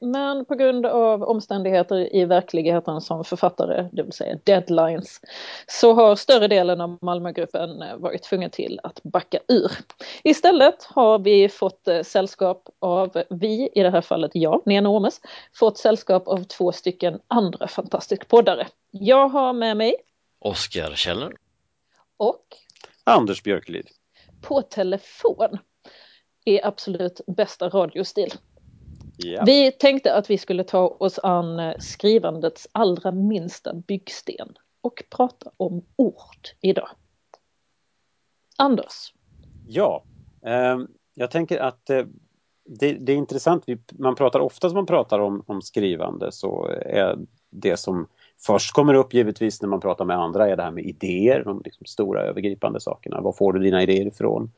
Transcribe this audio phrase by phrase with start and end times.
[0.00, 5.20] men på grund av omständigheter i verkligheten som författare, det vill säga deadlines,
[5.66, 9.72] så har större delen av Malmögruppen varit tvungen till att backa ur.
[10.22, 15.20] Istället har vi fått sällskap av, vi, i det här fallet jag, Nena Ormes,
[15.54, 18.66] fått sällskap av två stycken andra fantastiska poddare.
[18.90, 19.94] Jag har med mig
[20.40, 21.32] Oskar Kjellner.
[22.16, 22.44] Och
[23.04, 23.88] Anders Björklid.
[24.42, 25.58] På telefon
[26.44, 28.32] är absolut bästa radiostil.
[29.20, 29.42] Ja.
[29.46, 34.48] Vi tänkte att vi skulle ta oss an skrivandets allra minsta byggsten
[34.80, 36.88] och prata om ord idag.
[38.56, 39.12] Anders.
[39.68, 40.02] Ja,
[40.42, 40.78] eh,
[41.14, 42.04] jag tänker att eh,
[42.64, 43.62] det, det, är intressant.
[43.66, 47.18] Vi, man pratar ofta som man pratar om, om skrivande så är
[47.50, 48.06] det som
[48.46, 51.62] först kommer upp givetvis när man pratar med andra är det här med idéer, de
[51.64, 53.20] liksom stora övergripande sakerna.
[53.20, 54.50] Var får du dina idéer ifrån?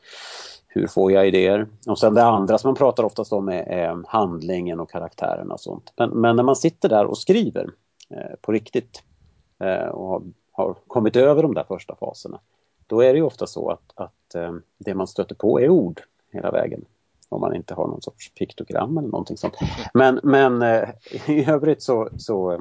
[0.73, 1.67] Hur får jag idéer?
[1.87, 5.59] Och sen det andra som man pratar oftast om är, är handlingen och karaktärerna och
[5.59, 5.93] sånt.
[5.97, 7.69] Men, men, när man sitter där och skriver
[8.09, 9.03] eh, på riktigt
[9.59, 12.39] eh, och har, har, kommit över de där första faserna,
[12.87, 16.01] då är det ju ofta så att, att eh, det man stöter på är ord
[16.31, 16.85] hela vägen.
[17.29, 19.55] Om man inte har någon sorts piktogram eller någonting sånt.
[19.93, 20.89] Men, men eh,
[21.27, 22.59] i övrigt så, så eh,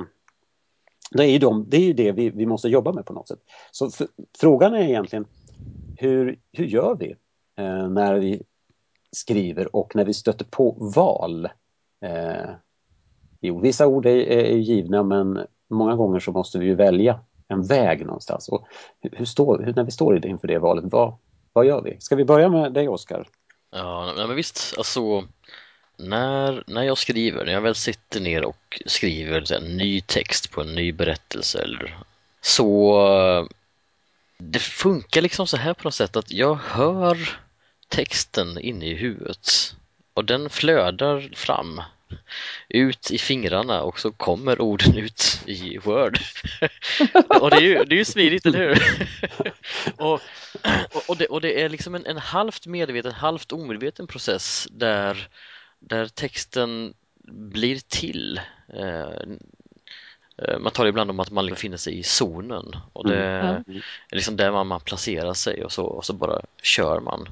[1.10, 3.28] det är ju, de, det, är ju det vi, vi måste jobba med på något
[3.28, 3.40] sätt.
[3.70, 4.06] Så för,
[4.38, 5.26] frågan är egentligen
[5.96, 7.14] hur, hur gör vi
[7.60, 8.42] Eh, när vi
[9.12, 11.48] skriver och när vi stöter på val?
[12.04, 12.50] Eh,
[13.40, 17.62] jo, vissa ord är, är givna men många gånger så måste vi ju välja en
[17.62, 18.48] väg någonstans.
[18.48, 18.66] Och
[19.00, 21.14] hur, hur står, hur, när vi står inför det valet, vad,
[21.52, 21.96] vad gör vi?
[22.00, 23.28] Ska vi börja med dig Oskar?
[23.70, 25.24] Ja, men visst, alltså
[25.96, 30.60] när, när jag skriver, när jag väl sitter ner och skriver en ny text på
[30.60, 31.98] en ny berättelse eller
[32.40, 33.46] så eh,
[34.38, 37.40] det funkar liksom så här på något sätt att jag hör
[37.90, 39.74] texten inne i huvudet
[40.14, 41.82] och den flödar fram
[42.68, 46.18] ut i fingrarna och så kommer orden ut i Word.
[47.40, 48.78] och det är ju, det är ju smidigt, eller hur?
[49.96, 50.20] och,
[51.08, 55.28] och, det, och det är liksom en, en halvt medveten, halvt omedveten process där
[55.80, 56.94] där texten
[57.28, 58.40] blir till.
[58.68, 59.10] Eh,
[60.60, 63.64] man talar ibland om att man befinner sig i zonen och det mm.
[64.08, 67.28] är liksom där man, man placerar sig och så, och så bara kör man.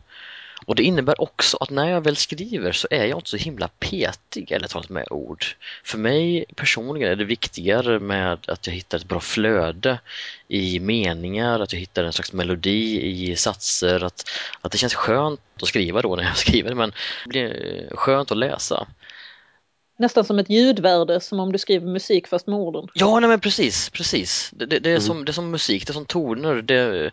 [0.66, 3.68] Och det innebär också att när jag väl skriver så är jag inte så himla
[3.68, 5.44] petig eller talat med ord.
[5.84, 9.98] För mig personligen är det viktigare med att jag hittar ett bra flöde
[10.48, 14.30] i meningar, att jag hittar en slags melodi i satser, att,
[14.60, 16.92] att det känns skönt att skriva då när jag skriver men
[17.24, 18.86] det blir skönt att läsa.
[20.00, 22.88] Nästan som ett ljudvärde, som om du skriver musik fast med orden.
[22.94, 24.50] Ja, nej men precis, precis.
[24.52, 25.02] Det, det, det är, mm.
[25.02, 26.62] som, det är som musik, det är som toner.
[26.62, 27.10] Det,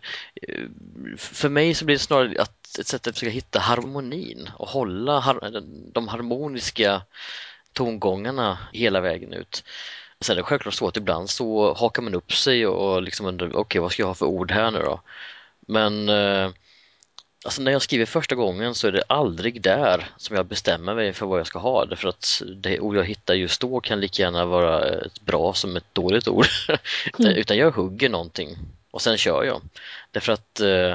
[1.18, 5.20] för mig så blir det snarare att, ett sätt att försöka hitta harmonin och hålla
[5.20, 7.02] har, de harmoniska
[7.72, 9.64] tongångarna hela vägen ut.
[10.20, 13.46] Sen är det självklart så att ibland så hakar man upp sig och liksom undrar,
[13.46, 15.00] okej okay, vad ska jag ha för ord här nu då?
[15.60, 16.50] Men eh,
[17.46, 21.12] Alltså när jag skriver första gången så är det aldrig där som jag bestämmer mig
[21.12, 24.22] för vad jag ska ha därför att det ord jag hittar just då kan lika
[24.22, 26.46] gärna vara ett bra som ett dåligt ord.
[27.18, 27.32] Mm.
[27.32, 28.56] Utan jag hugger någonting
[28.90, 29.60] och sen kör jag.
[30.10, 30.94] Därför att eh,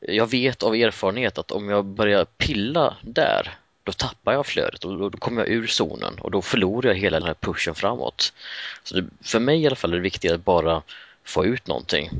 [0.00, 5.10] jag vet av erfarenhet att om jag börjar pilla där då tappar jag flödet och
[5.10, 8.32] då, kommer jag ur zonen och då förlorar jag hela den här pushen framåt.
[8.82, 10.82] Så det, för mig i alla fall är det viktigt att bara
[11.24, 12.10] få ut någonting.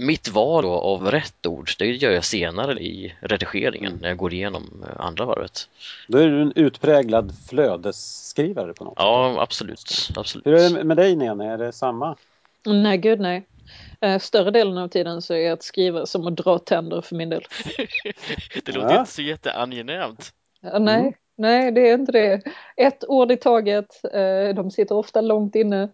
[0.00, 4.84] Mitt val av rätt ord, det gör jag senare i redigeringen när jag går igenom
[4.88, 5.68] eh, andra varvet.
[6.08, 9.02] Då är du en utpräglad flödesskrivare på något sätt?
[9.04, 10.08] Ja, absolut.
[10.16, 10.46] absolut.
[10.46, 12.16] Hur är det med dig Nene, är det samma?
[12.66, 13.46] Nej, gud nej.
[14.00, 17.28] Eh, större delen av tiden så är att skriva som att dra tänder för min
[17.28, 17.44] del.
[18.64, 19.00] det låter ja.
[19.00, 20.32] inte så jätteangenämt.
[20.60, 21.12] Ja, nej, mm.
[21.36, 22.42] nej det är inte det.
[22.76, 25.88] Ett ord i taget, eh, de sitter ofta långt inne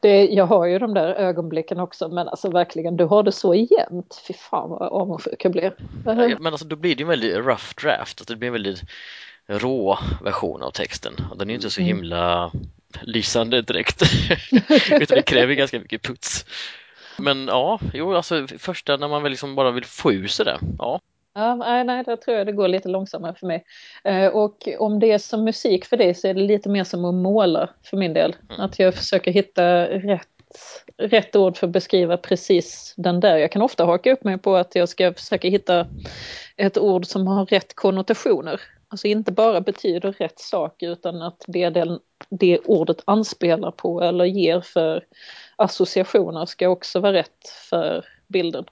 [0.00, 3.54] det, jag har ju de där ögonblicken också men alltså verkligen du har det så
[3.54, 4.22] jämnt.
[4.28, 5.74] Fy fan vad avundsjuk jag blir.
[6.04, 8.52] Ja, men alltså då blir det ju en väldigt rough draft, att det blir en
[8.52, 8.82] väldigt
[9.46, 11.96] rå version av texten och den är ju inte så mm.
[11.96, 12.52] himla
[13.02, 14.02] lysande direkt
[14.90, 16.46] utan det kräver ganska mycket puts.
[17.18, 20.58] Men ja, jo alltså första när man väl liksom bara vill få ur sig det,
[20.78, 21.00] ja.
[21.36, 23.64] Ja, nej, nej, där tror jag det går lite långsammare för mig.
[24.04, 27.04] Eh, och om det är som musik för dig så är det lite mer som
[27.04, 28.36] att måla för min del.
[28.50, 28.60] Mm.
[28.60, 30.28] Att jag försöker hitta rätt,
[30.96, 33.36] rätt ord för att beskriva precis den där.
[33.36, 35.86] Jag kan ofta haka upp mig på att jag ska försöka hitta
[36.56, 38.60] ett ord som har rätt konnotationer.
[38.88, 41.98] Alltså inte bara betyder rätt sak utan att det den,
[42.28, 45.04] det ordet anspelar på eller ger för
[45.56, 48.64] associationer ska också vara rätt för bilden.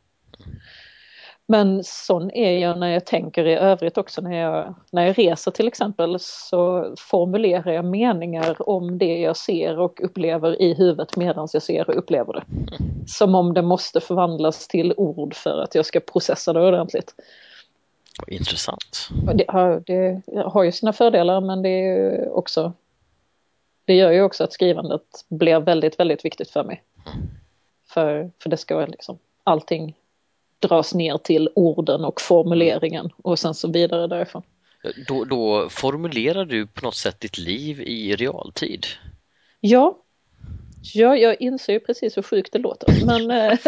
[1.53, 4.21] Men sån är jag när jag tänker i övrigt också.
[4.21, 9.79] När jag, när jag reser till exempel så formulerar jag meningar om det jag ser
[9.79, 12.45] och upplever i huvudet medan jag ser och upplever det.
[13.07, 17.15] Som om det måste förvandlas till ord för att jag ska processa det ordentligt.
[18.27, 19.09] Intressant.
[19.35, 22.73] Det har, det har ju sina fördelar men det är också
[23.85, 26.83] det gör ju också att skrivandet blir väldigt, väldigt viktigt för mig.
[27.89, 29.97] För, för det ska liksom allting
[30.63, 34.43] dras ner till orden och formuleringen och sen så vidare därifrån.
[35.09, 38.87] Då, då formulerar du på något sätt ditt liv i realtid?
[39.61, 39.99] Ja,
[40.95, 43.07] ja jag inser ju precis hur sjukt det låter.
[43.07, 43.59] Men, eh,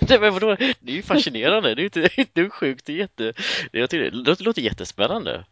[0.08, 0.56] det, men vadå?
[0.80, 3.32] det är ju fascinerande, det är inte, inte sjukt, det, är jätte,
[3.72, 5.44] jag tycker, det låter jättespännande.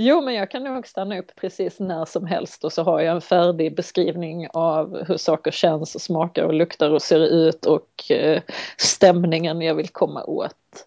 [0.00, 3.14] Jo, men jag kan nog stanna upp precis när som helst och så har jag
[3.14, 8.10] en färdig beskrivning av hur saker känns och smakar och luktar och ser ut och
[8.10, 8.42] eh,
[8.76, 10.86] stämningen jag vill komma åt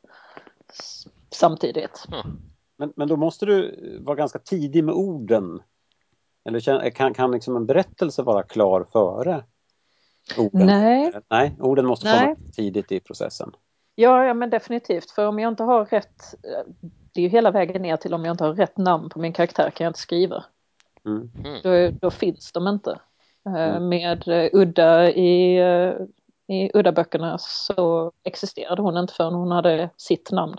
[1.29, 2.05] samtidigt.
[2.07, 2.37] Mm.
[2.77, 5.61] Men, men då måste du vara ganska tidig med orden.
[6.45, 9.43] Eller kan, kan liksom en berättelse vara klar före
[10.37, 10.67] orden?
[10.67, 11.11] Nej.
[11.29, 12.35] Nej, orden måste Nej.
[12.35, 13.51] komma tidigt i processen.
[13.95, 15.11] Ja, ja, men definitivt.
[15.11, 16.35] För om jag inte har rätt,
[17.13, 19.33] det är ju hela vägen ner till om jag inte har rätt namn på min
[19.33, 20.43] karaktär kan jag inte skriva.
[21.05, 21.31] Mm.
[21.63, 22.99] Då, då finns de inte.
[23.45, 25.93] Eh, Med uh, Udda i, uh,
[26.47, 30.55] i Udda-böckerna så existerade hon inte förrän hon hade sitt namn.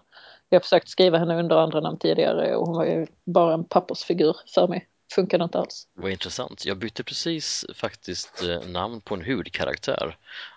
[0.48, 3.64] Jag har försökt skriva henne under andra namn tidigare och hon var ju bara en
[3.64, 4.88] pappersfigur för mig.
[5.14, 5.88] Funkade inte alls.
[5.94, 6.64] Vad intressant.
[6.64, 10.16] Jag bytte precis faktiskt eh, namn på en hudkaraktär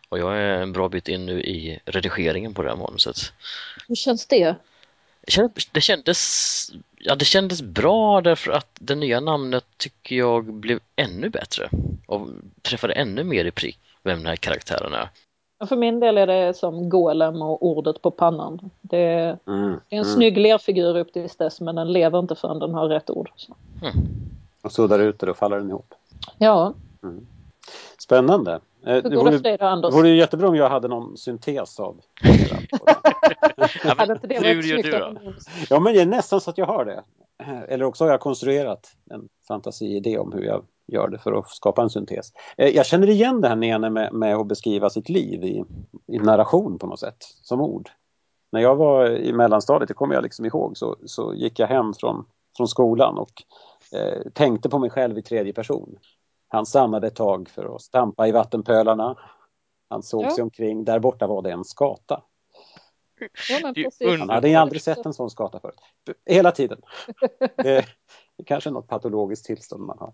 [0.10, 3.18] och jag är en bra bit in nu i redigeringen på det här manuset.
[3.88, 4.56] Hur känns det?
[5.72, 11.30] Det kändes, ja, det kändes bra därför att det nya namnet tycker jag blev ännu
[11.30, 11.70] bättre
[12.08, 12.28] och
[12.62, 15.10] träffade ännu mer i prick vem den här karaktären är.
[15.68, 18.70] För min del är det som golem och ordet på pannan.
[18.82, 19.80] Det är, Mm.
[19.90, 20.16] det är en Mm.
[20.16, 23.30] snygg lerfigur upp tills dess men den lever inte förrän den har rätt ord.
[23.36, 23.54] Så.
[24.62, 25.94] Och suddar ut det, då faller den ihop.
[26.38, 26.74] Ja,
[28.00, 28.60] Spännande.
[28.86, 29.38] Eh, hur Det vore,
[29.82, 32.00] det vore ju jättebra om jag hade någon syntes av
[33.84, 35.34] Ja, inte det hur gör du då?
[35.70, 37.04] Ja, men det är nästan så att jag har det.
[37.68, 41.82] Eller också har jag konstruerat en fantasiidé om hur jag gör det för att skapa
[41.82, 42.32] en syntes.
[42.58, 45.64] Eh, Jag känner igen det här Nene med, med att beskriva sitt liv i,
[46.08, 47.90] i narration på något sätt, som ord.
[48.52, 51.94] När jag var i mellanstadiet, det kommer jag liksom ihåg, så, så gick jag hem
[51.94, 52.26] från,
[52.58, 53.32] från skolan och
[54.00, 55.98] eh, tänkte på mig själv i tredje person.
[56.56, 59.18] Han stannade ett tag för att stampa i vattenpölarna.
[59.90, 60.32] Han såg Ja.
[60.36, 62.22] sig omkring, där borta var det en skata.
[63.50, 64.18] Ja, Det är.
[64.18, 65.80] Han hade ju aldrig sett en sån skata förut.
[66.26, 66.82] Hela tiden.
[67.58, 67.78] Det
[68.38, 70.14] är kanske något patologiskt tillstånd man har.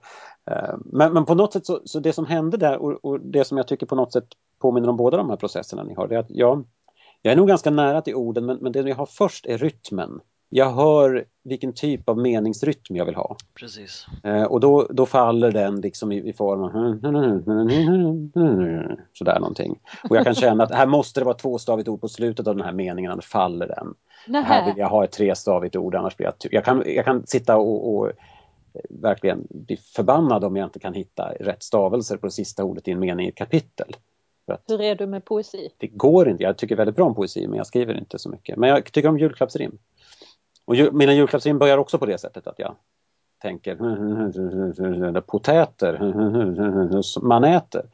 [0.51, 3.45] Eh, Men, men på något sätt så, så det som hände där och, och det
[3.45, 4.27] som jag tycker på något sätt
[4.59, 6.65] påminner om båda de här processerna ni har, det är att jag,
[7.21, 10.21] jag är nog ganska nära till orden men, men det jag har först är rytmen.
[10.53, 13.37] Jag hör vilken typ av meningsrytm jag vill ha.
[13.59, 14.05] Precis.
[14.23, 16.71] Eh, och då, då faller den liksom i, i form av
[19.13, 19.79] sådär någonting.
[20.09, 22.65] Och jag kan känna att här måste det vara tvåstavigt ord på slutet av den
[22.65, 23.93] här meningen, annars faller den.
[24.43, 24.79] Här vill Nähä.
[24.79, 26.53] jag ha ett trestavigt ord, annars blir jag...
[26.53, 28.13] Jag kan, jag kan sitta och, och eh,
[28.89, 32.91] verkligen bli förbannad om jag inte kan hitta rätt stavelser på det sista ordet i
[32.91, 33.95] en mening i ett kapitel.
[34.67, 35.69] Hur är du med poesi?
[35.77, 36.43] det går inte.
[36.43, 38.57] Jag tycker väldigt bra om poesi, men jag skriver inte så mycket.
[38.57, 39.77] Men jag tycker om julklappsrim.
[40.65, 42.75] Och ju, mina julklappsrim börjar också på det sättet att jag
[43.41, 43.75] tänker
[45.21, 45.99] potäter,
[47.21, 47.85] man äter.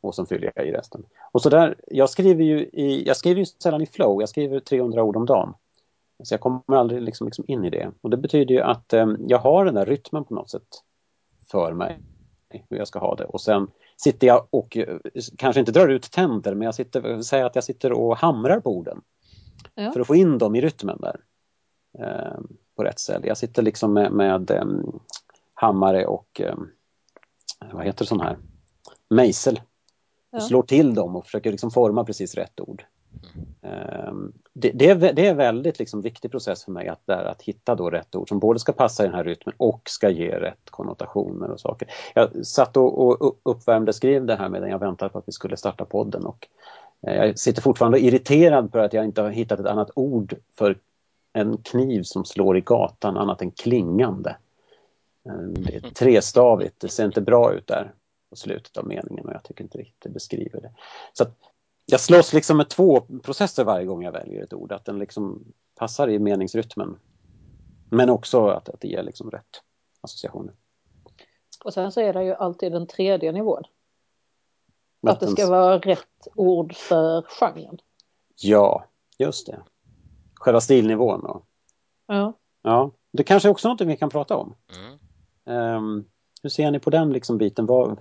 [0.00, 1.02] Och så fyller jag i resten.
[1.32, 4.60] Och så där, jag skriver ju i, jag skriver ju sällan i flow, jag skriver
[4.60, 5.54] 300 ord om dagen.
[6.22, 7.90] Så jag kommer aldrig liksom, liksom in i det.
[8.00, 10.82] Och det betyder ju att eh, jag har den där rytmen på något sätt
[11.50, 11.98] för mig.
[12.70, 13.24] Hur jag ska ha det.
[13.24, 14.98] Och sen sitter jag och eh,
[15.38, 18.76] kanske inte drar ut tänder men jag sitter, säger att jag sitter och hamrar på
[18.76, 19.00] orden.
[19.74, 19.92] Ja.
[19.92, 21.20] För att få in dem i rytmen där.
[21.98, 22.38] Eh,
[22.76, 23.26] på rätt ställe.
[23.26, 25.00] Jag sitter liksom med, med em,
[25.54, 26.70] hammare och em,
[27.72, 28.36] vad heter sån här?
[29.08, 29.60] Mejsel.
[30.30, 30.40] Ja.
[30.40, 32.84] Slår till dem och försöker liksom forma precis rätt ord.
[33.62, 37.42] Ehm, Det, det, är, det är väldigt liksom viktig process för mig att, där, att
[37.42, 40.30] hitta då rätt ord som både ska passa i den här rytmen och ska ge
[40.30, 41.88] rätt konnotationer och saker.
[42.14, 45.56] Jag satt och, och uppvärmde, skrev det här medan jag väntade på att vi skulle
[45.56, 46.48] starta podden och
[47.00, 50.78] Jag sitter fortfarande irriterad för att jag inte har hittat ett annat ord för
[51.36, 54.36] en kniv som slår i gatan annat än klingande.
[55.48, 57.94] Det är trestavigt, det ser inte bra ut där
[58.30, 60.74] på slutet av meningen och jag tycker inte riktigt det beskriver det.
[61.12, 61.24] Så
[61.86, 65.44] jag slåss liksom med två processer varje gång jag väljer ett ord, att den liksom
[65.74, 66.96] passar i meningsrytmen.
[67.90, 69.62] Men också att, att det ger liksom rätt
[70.00, 70.54] associationer.
[71.64, 73.62] Och sen så är det ju alltid den tredje nivån.
[75.06, 77.78] Att det ska vara rätt ord för genren.
[78.36, 78.84] Ja,
[79.18, 79.62] just det.
[80.46, 81.42] Själva stilnivån då.
[82.06, 82.32] Ja.
[82.62, 84.54] Ja, det kanske är också något vi kan prata om.
[85.46, 85.76] Mm.
[85.76, 86.04] Um,
[86.42, 87.66] hur ser ni på den liksom biten?
[87.66, 88.00] Vad,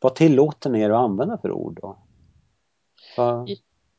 [0.00, 1.78] vad tillåter ni er att använda för ord?
[1.82, 1.98] Då?
[3.16, 3.50] Vad...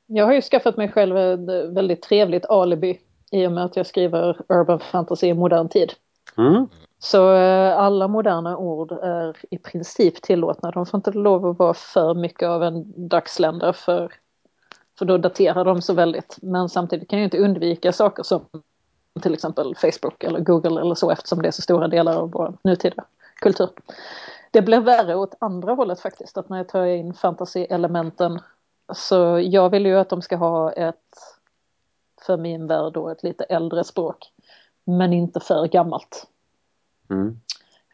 [0.06, 3.00] Jag har ju skaffat mig själv ett väldigt trevligt alibi
[3.32, 5.94] i och med att jag skriver urban fantasy i modern tid.
[6.38, 6.68] Mm.
[7.00, 10.72] Så eh, alla moderna ord är i princip tillåtna.
[10.72, 14.14] De får inte lov att vara för mycket av en dagslända för,
[15.02, 16.38] för då daterar de så väldigt.
[16.42, 18.46] Men samtidigt kan jag inte undvika saker som
[19.22, 22.54] till exempel Facebook eller Google eller så eftersom det är så stora delar av vår
[22.64, 23.04] nutida
[23.36, 23.70] kultur.
[24.52, 28.40] Det blir värre åt andra hållet faktiskt, att när jag tar in fantasy-elementen
[28.94, 31.18] så jag vill ju att de ska ha ett,
[32.26, 34.32] för min värld då, ett lite äldre språk.
[34.84, 36.28] Men inte för gammalt.
[37.10, 37.40] Mm.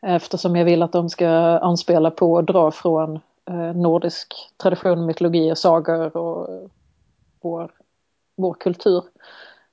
[0.01, 5.51] Eftersom jag vill att de ska anspela på och dra från eh, nordisk tradition, mytologi
[5.51, 6.69] och sagor och
[7.41, 7.71] vår,
[8.37, 9.03] vår kultur.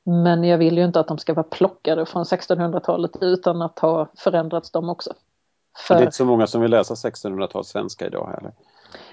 [0.03, 4.09] Men jag vill ju inte att de ska vara plockade från 1600-talet utan att ha
[4.17, 5.13] förändrats de också.
[5.77, 5.95] För...
[5.95, 8.53] Det är inte så många som vill läsa 1600-tals svenska idag heller.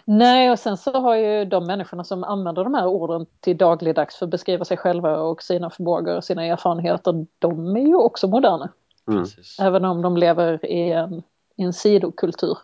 [0.05, 4.15] Nej, och sen så har ju de människorna som använder de här orden till dagligdags
[4.15, 8.27] för att beskriva sig själva och sina förmågor och sina erfarenheter, de är ju också
[8.27, 8.69] moderna.
[9.07, 9.25] Mm.
[9.61, 11.23] Även om de lever i en,
[11.55, 12.57] i en sidokultur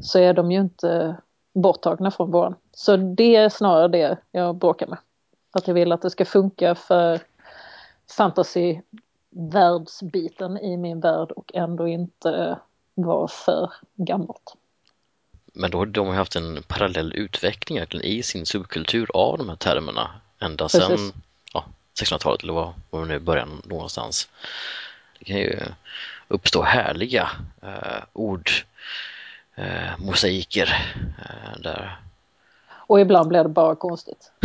[0.00, 1.16] så är de ju inte
[1.54, 2.54] borttagna från våran.
[2.80, 4.98] Så det är snarare det jag bråkar med.
[5.50, 7.20] Att jag vill att det ska funka för
[8.16, 12.58] fantasy-världsbiten i min värld och ändå inte
[12.94, 14.54] vara för gammalt.
[15.52, 19.56] Men då har de haft en parallell utveckling egentligen i sin subkultur av de här
[19.56, 21.12] termerna ända sedan
[21.52, 21.64] ja,
[22.00, 24.28] 1600-talet eller vad, vad nu börjar någonstans.
[25.18, 25.58] Det kan ju
[26.28, 27.30] uppstå härliga
[27.62, 28.50] eh, ord,
[29.54, 32.00] eh, mosaiker eh, där.
[32.90, 34.32] Och ibland blir det bara konstigt.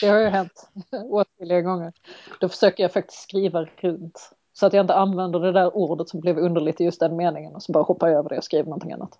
[0.00, 0.68] det har ju hänt
[1.10, 1.92] åtskilliga gånger.
[2.40, 6.20] Då försöker jag faktiskt skriva runt så att jag inte använder det där ordet som
[6.20, 8.64] blev underligt i just den meningen och så bara hoppar jag över det och skriver
[8.64, 9.18] någonting annat.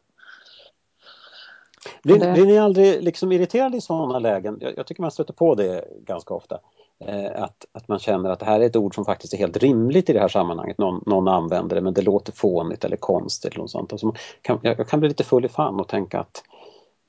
[2.02, 2.32] Blir, det...
[2.32, 4.58] blir ni aldrig liksom irriterade i sådana lägen?
[4.60, 6.58] Jag, jag, tycker man stöter på det ganska ofta.
[7.04, 9.56] Eh, att, att man känner att det här är ett ord som faktiskt är helt
[9.56, 10.78] rimligt i det här sammanhanget.
[10.78, 13.92] Någon, någon använder det men det låter fånigt eller konstigt eller något sånt.
[13.92, 16.42] Alltså kan, jag, jag kan bli lite full i fan och tänka att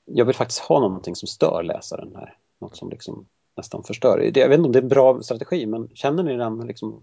[0.06, 2.36] jag vill faktiskt ha någonting som stör läsaren här.
[2.60, 4.30] Något som liksom nästan förstör.
[4.34, 7.02] Jag vet inte om det är en bra strategi men känner ni den liksom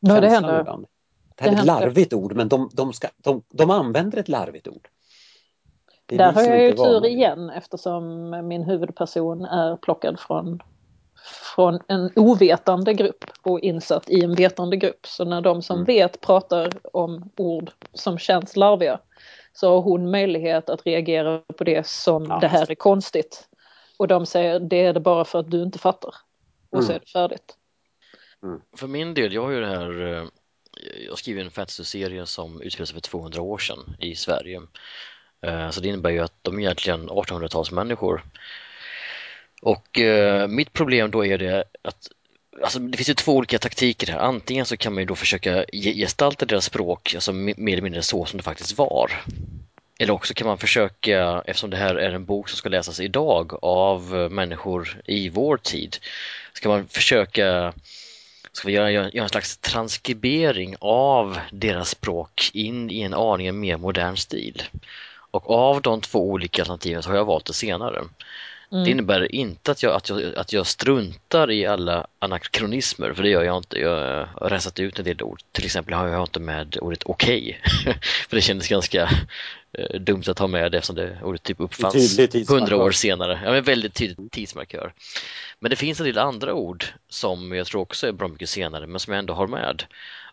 [0.00, 0.60] Ja, det händer.
[0.60, 0.86] Ibland.
[1.36, 4.68] Det här är ett larvigt ord men de, de, ska, de, de använder ett larvigt
[4.68, 4.88] ord.
[6.06, 10.62] Där har jag ju tur igen eftersom min huvudperson är plockad från,
[11.24, 15.06] från en ovetande grupp och insatt i en vetande grupp.
[15.06, 15.84] Så när de som mm.
[15.84, 19.00] vet pratar om ord som känns larviga
[19.52, 22.38] så har hon möjlighet att reagera på det som ja.
[22.40, 23.48] det här är konstigt.
[23.96, 26.14] Och de säger det är det bara för att du inte fattar.
[26.70, 26.86] Och mm.
[26.86, 27.56] så är det färdigt.
[28.42, 28.60] Mm.
[28.76, 30.24] För min del, jag har ju det här eh,
[31.08, 34.62] jag skriver en fantasy-serie som utspelar sig för 200 år sedan i Sverige.
[35.42, 38.20] Eh, så det innebär ju att de är egentligen 1800-talsmänniskor.
[39.62, 42.08] Och eh, mitt problem då är det att
[42.62, 44.18] Alltså, det finns ju två olika taktiker här.
[44.18, 48.24] Antingen så kan man ju då försöka gestalta deras språk alltså mer eller mindre så
[48.24, 49.22] som det faktiskt var.
[49.98, 53.58] Eller också kan man försöka, eftersom det här är en bok som ska läsas idag
[53.62, 55.96] av eh, människor i vår tid,
[56.52, 57.72] ska man försöka
[58.52, 63.76] ska vi göra, göra en slags transkribering av deras språk in i en aningen mer
[63.76, 64.62] modern stil.
[65.30, 68.02] Och av de två olika alternativen så har jag valt det senare.
[68.72, 68.84] Mm.
[68.84, 73.28] Det innebär inte att jag, att, jag, att jag struntar i alla anakronismer, för det
[73.28, 73.78] gör jag inte.
[73.78, 75.40] Jag har rensat ut en del ord.
[75.52, 77.94] Till exempel har jag inte med ordet okej, okay.
[78.28, 79.10] för det kändes ganska
[79.72, 83.40] eh, dumt att ha med det eftersom det ordet typ uppfanns hundra år senare.
[83.44, 84.92] Ja, men väldigt tydlig tidsmarkör.
[85.58, 88.86] Men det finns en del andra ord som jag tror också är bra mycket senare,
[88.86, 89.84] men som jag ändå har med.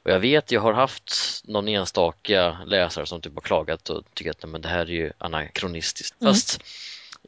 [0.03, 4.31] Och jag vet, jag har haft någon enstaka läsare som typ har klagat och tycker
[4.31, 6.21] att men det här är ju anakronistiskt.
[6.21, 6.33] Mm.
[6.33, 6.61] Fast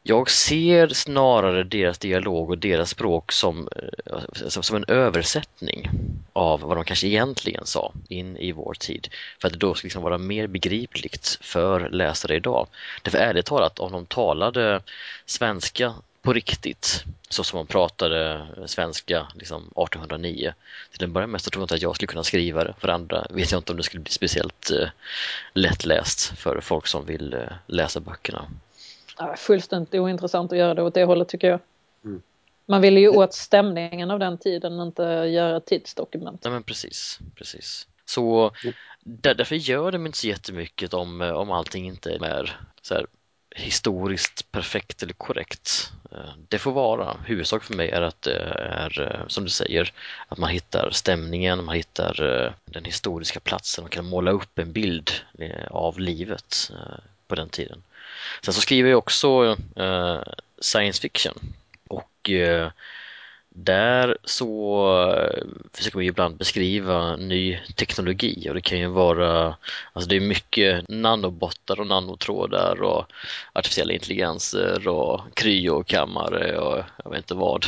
[0.03, 5.89] jag ser snarare deras dialog och deras språk som, eh, som en översättning
[6.33, 9.07] av vad de kanske egentligen sa in i vår tid
[9.39, 12.67] för att det då ska liksom vara mer begripligt för läsare idag.
[13.01, 14.81] Därför ärligt talat, om de talade
[15.25, 20.53] svenska på riktigt så som man pratade svenska liksom 1809.
[20.91, 22.93] Till en början mest tror jag inte att jag skulle kunna skriva det, för det
[22.93, 24.89] andra vet jag inte om det skulle bli speciellt eh,
[25.53, 28.47] lättläst för folk som vill eh, läsa böckerna.
[29.17, 31.59] Ja, fullständigt ointressant att göra det åt det hållet tycker jag.
[32.05, 32.21] Mm.
[32.65, 36.43] Man ville ju åt stämningen av den tiden, inte göra tidsdokument.
[36.43, 37.87] Nej men precis, precis.
[38.05, 38.51] Så
[39.03, 43.05] där, därför gör mig inte så jättemycket om, om allting inte är så här,
[43.55, 45.91] historiskt perfekt eller korrekt.
[46.11, 47.17] Eh, det får vara.
[47.25, 49.93] Huvudsak för mig är att det är, eh, som du säger,
[50.27, 54.71] att man hittar stämningen, man hittar eh, den historiska platsen och kan måla upp en
[54.71, 55.11] bild
[55.69, 56.71] av livet
[57.31, 57.83] på den tiden.
[58.41, 59.57] Sen så skriver jag också
[60.61, 61.53] science fiction
[61.87, 62.29] och
[63.55, 69.55] där så eh, försöker man ibland beskriva ny teknologi och det kan ju vara,
[69.93, 73.05] alltså det är mycket nanobottar och nanotrådar och
[73.53, 77.65] artificiella intelligenser och kryokammare och jag vet inte vad.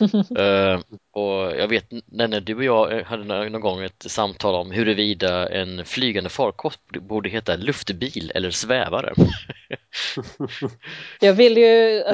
[1.16, 5.84] och jag vet när du och jag hade någon gång ett samtal om huruvida en
[5.84, 9.14] flygande farkost borde heta luftbil eller svävare.
[11.20, 11.64] jag vill ju,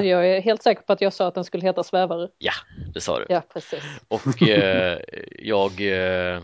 [0.02, 2.28] jag är helt säker på att jag sa att den skulle heta svävare.
[2.38, 2.52] Ja,
[2.94, 3.26] det sa du.
[3.28, 3.84] Ja, precis.
[4.08, 4.98] Och eh,
[5.38, 6.40] jag eh,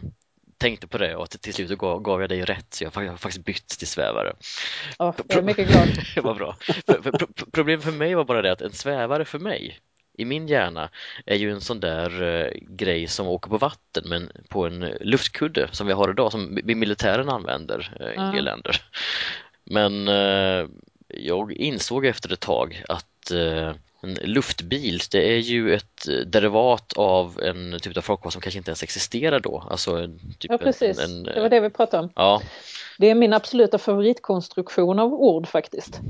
[0.59, 3.45] tänkte på det och till slut gav, gav jag dig rätt så jag har faktiskt
[3.45, 4.33] bytt till svävare.
[4.99, 5.89] Ja, jag är mycket glad.
[6.15, 6.57] det var bra.
[7.53, 9.79] Problemet för mig var bara det att en svävare för mig
[10.19, 10.89] i min hjärna
[11.27, 15.69] är ju en sån där eh, grej som åker på vatten men på en luftkudde
[15.73, 18.83] som vi har idag som militären använder eh, i en del länder.
[19.65, 20.67] Men eh,
[21.09, 23.05] jag insåg efter ett tag att
[24.01, 28.71] en luftbil, det är ju ett derivat av en typ av farkost som kanske inte
[28.71, 29.65] ens existerar då.
[29.71, 30.09] Alltså,
[30.39, 30.99] typ ja, precis.
[30.99, 32.11] En, en, det var det vi pratade om.
[32.15, 32.43] Ja.
[32.99, 36.01] Det är min absoluta favoritkonstruktion av ord faktiskt.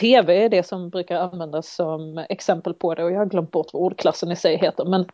[0.00, 3.72] TV är det som brukar användas som exempel på det och jag har glömt bort
[3.72, 4.84] vad ordklassen i sig heter.
[4.84, 5.06] Men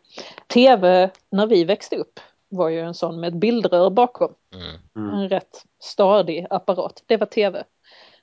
[0.47, 4.33] TV när vi växte upp var ju en sån med ett bildrör bakom.
[4.53, 4.75] Mm.
[4.95, 5.19] Mm.
[5.19, 7.03] En rätt stadig apparat.
[7.05, 7.63] Det var TV.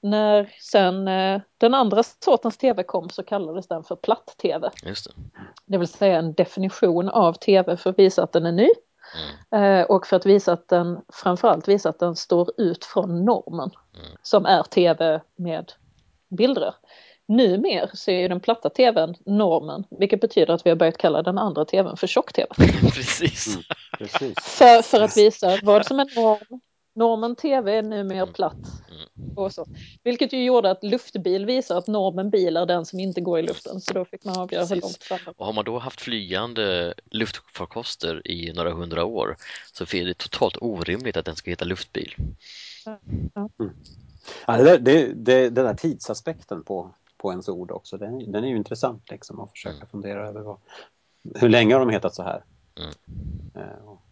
[0.02, 4.70] När sen eh, den andra sortens tv kom så kallades den för platt-tv.
[4.82, 5.12] Just det.
[5.66, 8.68] det vill säga en definition av tv för att visa att den är ny.
[9.52, 9.80] Mm.
[9.80, 13.70] Eh, och för att visa att den, framförallt visa att den står ut från normen.
[13.94, 14.06] Mm.
[14.22, 15.72] Som är tv med
[16.30, 16.74] bildrör.
[17.28, 21.22] Numer så är ju den platta tvn normen, vilket betyder att vi har börjat kalla
[21.22, 22.48] den andra tvn för tjock-tv.
[22.94, 23.46] Precis.
[23.46, 23.62] Mm,
[23.98, 24.34] precis.
[24.40, 26.60] För, för att visa vad som är norm
[26.94, 28.32] Normen TV är numera mm.
[28.32, 28.54] platt.
[28.90, 29.36] Mm.
[29.36, 29.66] Och så.
[30.04, 33.42] Vilket ju gjorde att luftbil visar att normen bil är den som inte går i
[33.42, 33.80] luften.
[33.80, 35.18] Så då fick man avgöra hur långt fram.
[35.36, 39.36] Och har man då haft flygande luftfarkoster i några hundra år
[39.72, 42.14] så är det totalt orimligt att den ska heta luftbil.
[42.86, 43.70] Mm.
[44.46, 48.48] Ja, det, det, det, den där tidsaspekten på, på ens ord också, den, den är
[48.48, 50.56] ju intressant liksom att försöka fundera över vad,
[51.34, 52.44] hur länge har de hetat så här?
[52.76, 52.90] Mm.
[53.54, 54.02] Eh, och,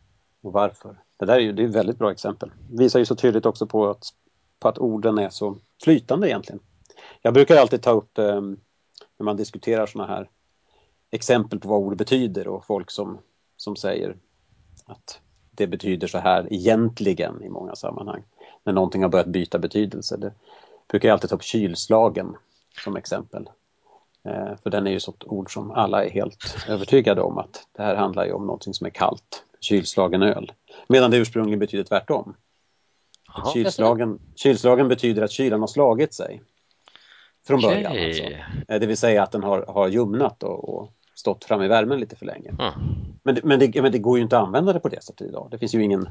[0.42, 0.96] och varför?
[1.16, 2.50] Det där är ju det är ett väldigt bra exempel.
[2.70, 4.04] Visar ju så tydligt också på att,
[4.58, 6.60] på att orden är så flytande egentligen.
[7.22, 8.40] Jag brukar alltid ta upp eh,
[9.16, 10.28] när man diskuterar sådana här
[11.10, 13.18] exempel på vad ord betyder och folk som,
[13.56, 14.16] som säger
[14.84, 18.22] att det betyder så här egentligen i många sammanhang.
[18.68, 20.16] När någonting har börjat byta betydelse.
[20.16, 20.32] Det
[20.88, 22.36] brukar jag alltid ta upp kylslagen
[22.84, 23.50] som exempel.
[24.24, 27.82] Eh, för den är ju ett ord som alla är helt övertygade om att det
[27.82, 30.52] här handlar ju om någonting som är kallt kylslagen öl.
[30.88, 32.34] Medan det ursprungligen betyder tvärtom.
[33.54, 36.42] Kylslagen, kylslagen betyder att kylan har slagit sig.
[37.46, 37.74] Från okay.
[37.74, 38.22] början alltså.
[38.68, 42.00] Eh, det vill säga att den har, har ljumnat och, och stått fram i värmen
[42.00, 42.48] lite för länge.
[42.48, 42.72] Mm.
[43.22, 45.28] Men, det, men, det, men det går ju inte att använda det på det sättet
[45.28, 45.48] idag.
[45.50, 46.08] Det finns ju ingen...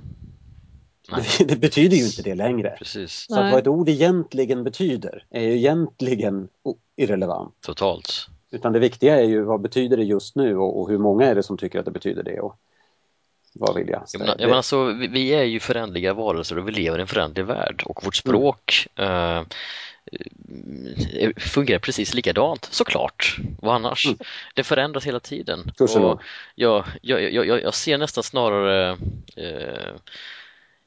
[1.15, 2.75] Det, det, betyder ju inte det längre.
[2.77, 3.25] Precis.
[3.29, 6.47] Så vad ett ord egentligen betyder är ju egentligen
[6.95, 7.53] irrelevant.
[7.61, 8.27] Totalt.
[8.51, 11.35] Utan det viktiga är ju vad betyder det just nu och, och hur många är
[11.35, 12.39] det som tycker att det betyder det.
[12.39, 12.59] Och,
[13.53, 14.25] vad vill jag säga?
[14.25, 17.45] Jag menar, alltså, vi, vi, är ju förändliga varelser och vi lever i en förändlig
[17.45, 19.39] värld och vårt språk mm.
[19.39, 19.45] uh,
[21.37, 23.37] fungerar precis likadant, såklart.
[23.61, 24.05] Vad annars?
[24.05, 24.17] Mm.
[24.53, 25.71] Det förändras hela tiden.
[25.79, 26.21] Och
[26.55, 29.97] jag, jag, jag, jag, ser nästan snarare uh,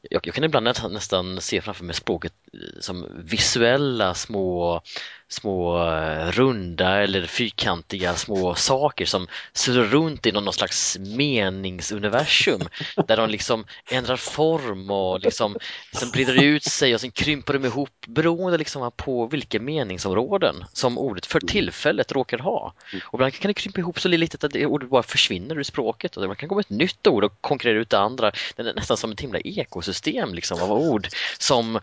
[0.03, 2.35] jag, jag, kan ibland nästan, nästan se framför mig språket
[2.81, 4.83] som visuella små
[5.31, 12.61] små eh, runda eller fyrkantiga små saker som surrar runt i någon slags meningsuniversum
[13.09, 15.57] där de liksom ändrar form och liksom
[15.93, 20.99] sen breder ut sig och sen krymper de ihop beroende liksom på vilka meningsområden som
[20.99, 22.75] ordet för tillfället råkar ha.
[23.05, 26.17] Och ibland kan det krympa ihop så litet att det ordet bara försvinner ur språket
[26.17, 28.33] och det kan komma ett nytt ord och konkurrera ut det andra.
[28.57, 31.09] Det är nästan som ett himla ekosystem liksom av ord
[31.39, 31.81] som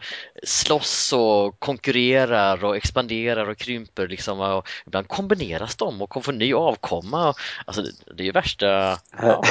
[0.58, 6.54] slåss och konkurrerar och expanderar och krymper liksom och ibland kombineras de och får ny
[6.54, 7.34] avkomma.
[7.66, 7.82] Alltså
[8.16, 8.68] det, är ju värsta...
[9.22, 9.44] Ja.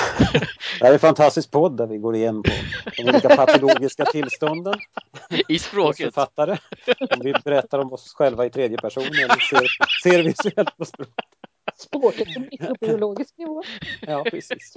[0.78, 2.50] det här är en fantastisk podd där vi går igenom på
[2.96, 4.74] de olika patologiska tillstånden.
[5.48, 6.14] I språket.
[6.14, 6.56] Författare.
[7.00, 9.68] Om vi berättar om oss själva i tredje person eller ser,
[10.02, 11.24] ser visuellt på språket.
[11.74, 13.62] Språket på mikrobiologisk nivå.
[14.06, 14.76] Ja, precis.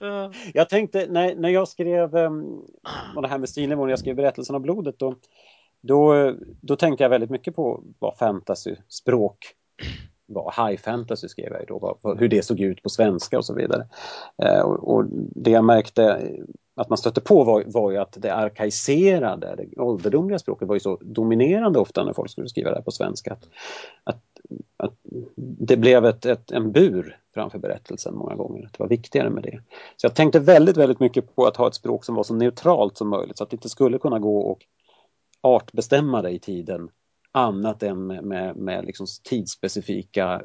[0.00, 0.32] Ja.
[0.54, 2.62] Jag tänkte, när, när jag skrev um,
[3.22, 5.14] det här med stilnivån, jag skrev berättelsen om blodet, då,
[5.80, 9.54] då, då tänkte jag väldigt mycket på vad fantasy-språk
[10.26, 10.68] var.
[10.68, 13.54] High fantasy skrev jag ju då, vad, hur det såg ut på svenska och så
[13.54, 13.86] vidare.
[14.42, 16.30] Eh, och, och, det jag märkte
[16.74, 20.80] att man stötte på var, var ju att det arkaiserade, det ålderdomliga språket var ju
[20.80, 23.32] så dominerande ofta när folk skulle skriva det här på svenska.
[23.32, 23.48] Att,
[24.04, 24.22] att,
[24.76, 24.94] att
[25.36, 28.62] det blev ett, ett, en bur framför berättelsen många gånger.
[28.62, 29.62] Det var viktigare med det.
[29.96, 32.96] Så jag tänkte väldigt, väldigt mycket på att ha ett språk som var så neutralt
[32.96, 34.58] som möjligt så att det inte skulle kunna gå och
[35.40, 36.88] artbestämma det i tiden
[37.32, 40.42] annat än med, med, med liksom tidsspecifika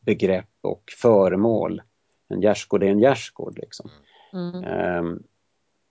[0.00, 1.82] begrepp och föremål.
[2.28, 3.90] En gärdsgård är en gärdsgård liksom.
[4.32, 4.64] Mm.
[4.98, 5.22] Um,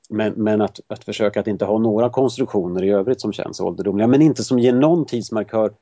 [0.10, 4.08] men, men att, att försöka att inte ha några konstruktioner i övrigt som känns ålderdomliga
[4.08, 5.74] men inte som ger någon tidsmarkör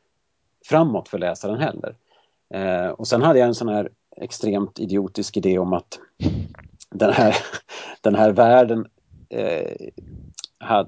[0.66, 1.96] framåt för läsaren heller.
[2.54, 6.00] Eh, och sen hade jag en sån här extremt idiotisk idé om att
[6.90, 7.36] den här,
[8.02, 8.88] den här världen
[9.30, 9.88] eh,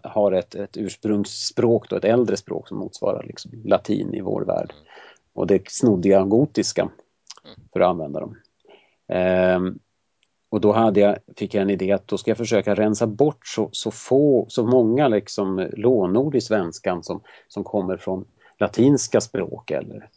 [0.04, 4.74] har ett, ett ursprungsspråk, då, ett äldre språk som motsvarar liksom latin i vår värld.
[5.34, 6.90] Och det snodde jag gotiska
[7.74, 8.38] för att använda dem.
[9.08, 9.60] Eh,
[10.50, 13.48] och då hade jag, fick jag en idé att då ska jag försöka rensa bort
[13.48, 18.26] så, så få, så många liksom lånord i svenskan som, som kommer från
[18.60, 20.10] latinska språk eller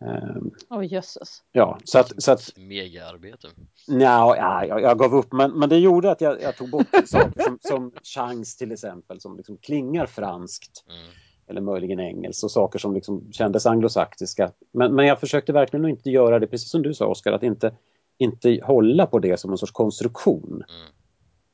[0.00, 1.42] Um, oh, jösses.
[1.52, 2.22] Ja, så att...
[2.22, 3.48] Så att Megaarbete.
[3.88, 6.86] Nja, ja, jag, jag gav upp, men, men det gjorde att jag, jag tog bort
[7.06, 10.84] saker som, som chans till exempel, som liksom klingar franskt.
[10.88, 11.12] Mm.
[11.46, 14.52] Eller möjligen engelskt och saker som liksom kändes anglosaxiska.
[14.72, 17.74] Men, men jag försökte verkligen inte göra det, precis som du sa Oskar, att inte,
[18.18, 20.64] inte hålla på det som en sorts konstruktion.
[20.68, 20.92] Mm.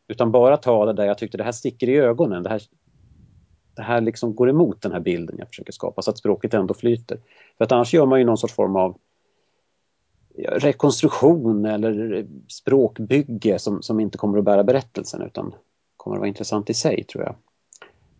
[0.09, 2.63] Utan bara ta det där jag tyckte det här sticker i ögonen, det här,
[3.77, 6.75] det här liksom går emot den här bilden jag försöker skapa så att språket ändå
[6.75, 7.19] flyter.
[7.59, 8.99] För att annars gör man ju någon sorts form av
[10.37, 15.55] rekonstruktion eller språkbygge som, som inte kommer att bära berättelsen utan
[15.97, 17.35] kommer att vara intressant i sig tror jag.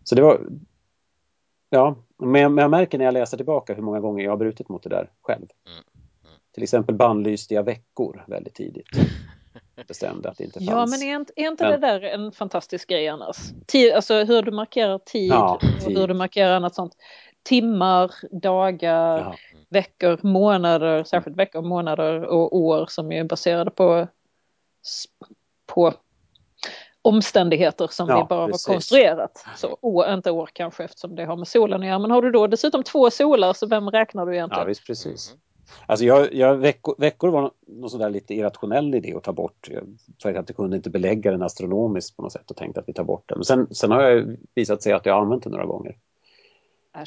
[0.03, 0.41] Så det var...
[1.69, 4.69] Ja, men, men jag märker när jag läser tillbaka hur många gånger jag har brutit
[4.69, 5.45] mot det där själv.
[5.65, 5.77] Mm.
[6.23, 6.39] Mm.
[6.53, 8.87] Till exempel bannlyste jag veckor väldigt tidigt.
[9.83, 10.69] bestämde att det inte fanns.
[10.69, 11.81] Ja, men är inte, är inte men...
[11.81, 13.37] det där en fantastisk grej annars?
[13.67, 15.95] Tid, alltså hur du markerar tid, ja, tid.
[15.95, 16.93] och hur du markerar annat sånt.
[17.43, 19.35] Timmar, dagar, ja.
[19.69, 24.07] veckor, månader, särskilt veckor, månader och år som är baserade på,
[25.65, 25.93] på
[27.01, 28.67] omständigheter som ja, vi bara precis.
[28.67, 29.45] har konstruerat.
[29.55, 31.99] Så år, inte år kanske eftersom det har med solen att göra.
[31.99, 34.61] Men har du då dessutom två solar så vem räknar du egentligen?
[34.61, 35.35] Ja visst precis.
[35.85, 39.69] Alltså jag, jag, veckor, veckor var någon sån där lite irrationell idé att ta bort.
[40.21, 42.93] För att jag kunde inte belägga den astronomiskt på något sätt och tänkte att vi
[42.93, 43.37] tar bort den.
[43.37, 45.97] Men sen, sen har jag visat sig att jag har använt den några gånger.
[46.93, 47.05] Men,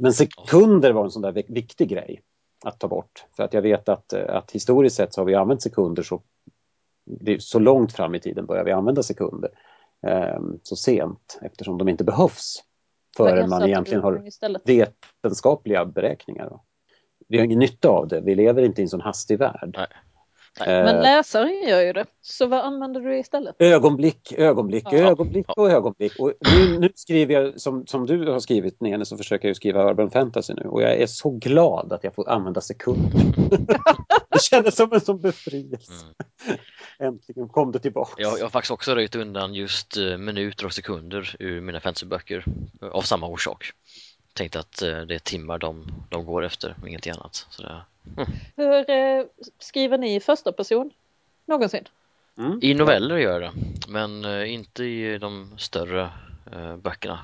[0.00, 2.22] men, sekunder var en sån där viktig grej
[2.64, 3.24] att ta bort.
[3.36, 6.22] För att jag vet att, att historiskt sett så har vi använt sekunder så,
[7.38, 9.50] så långt fram i tiden börjar vi använda sekunder.
[10.06, 12.64] Eh, så sent eftersom de inte behövs
[13.16, 14.22] förrän man egentligen har
[14.64, 16.48] vetenskapliga beräkningar.
[16.50, 16.62] Då
[17.28, 18.20] vi har ingen nytta av det.
[18.20, 19.74] Vi lever inte i en sån hastig värld.
[19.76, 19.86] Nej.
[20.60, 20.84] Nej.
[20.84, 22.04] Men läsaren gör ju det.
[22.20, 23.56] Så vad använder du istället?
[23.58, 24.98] Ögonblick, ögonblick, ja.
[24.98, 26.12] ögonblick och ögonblick.
[26.18, 29.90] Och nu, nu, skriver jag, som, som du har skrivit Nene, så försöker jag skriva
[29.90, 30.62] Urban Fantasy nu.
[30.62, 33.20] Och jag är så glad att jag får använda sekunder.
[34.30, 35.92] det kändes som en sån befrielse.
[36.46, 37.14] Mm.
[37.14, 38.12] Äntligen kom det tillbaka.
[38.16, 42.44] Jag, jag har faktiskt också röjt undan just eh, minuter och sekunder ur mina fantasyböcker
[42.92, 43.72] av samma orsak
[44.36, 47.46] tänkte att eh, det är timmar de, de går efter och ingenting annat.
[47.50, 47.82] Så det,
[48.16, 48.28] mm.
[48.56, 49.24] Hur eh,
[49.58, 50.90] skriver ni i första person
[51.44, 51.88] någonsin?
[52.38, 52.58] Mm.
[52.62, 53.52] I noveller gör jag det,
[53.88, 56.10] men eh, inte i de större
[56.52, 57.18] eh, böckerna.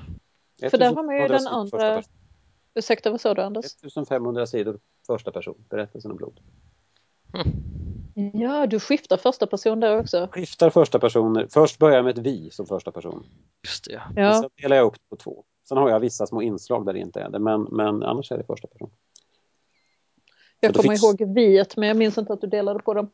[0.71, 2.03] För där har man ju den andra...
[2.75, 3.65] Ursäkta, vad sa du Anders?
[3.65, 6.41] 1500 sidor första person, berättelsen om blod.
[7.35, 8.41] Mm.
[8.41, 10.29] Ja, du skiftar första person där också.
[10.33, 11.47] Skiftar första personer.
[11.51, 13.27] Först börjar jag med ett vi som första person.
[13.65, 14.03] Just det.
[14.17, 14.41] Ja.
[14.41, 17.21] Sen delar jag upp på två Sen har jag vissa små inslag där det inte
[17.21, 18.91] är det, men, men annars är det första person.
[20.61, 21.05] Jag kommer finns...
[21.05, 23.11] ihåg viet men jag minns inte att du delade på dem.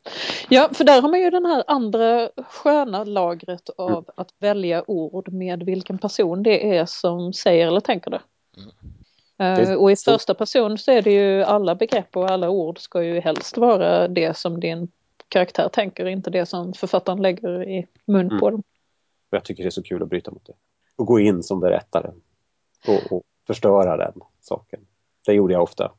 [0.48, 4.04] Ja, för där har man ju den här andra sköna lagret av mm.
[4.14, 8.20] att välja ord med vilken person det är som säger eller tänker det.
[9.38, 9.68] Mm.
[9.68, 13.02] Uh, och i första person så är det ju alla begrepp och alla ord ska
[13.02, 14.90] ju helst vara det som din
[15.28, 18.40] karaktär tänker, inte det som författaren lägger i mun mm.
[18.40, 18.62] på dem.
[19.30, 20.54] Jag tycker det är så kul att bryta mot det.
[20.96, 22.10] Och gå in som berättare
[22.86, 24.80] och, och förstöra den saken.
[25.26, 25.92] Det gjorde jag ofta